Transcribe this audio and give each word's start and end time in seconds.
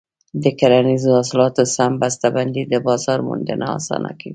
د 0.43 0.45
کرنیزو 0.59 1.09
حاصلاتو 1.19 1.63
سم 1.75 1.91
بسته 2.01 2.27
بندي 2.35 2.63
د 2.67 2.75
بازار 2.87 3.19
موندنه 3.27 3.65
اسانه 3.77 4.11
کوي. 4.19 4.29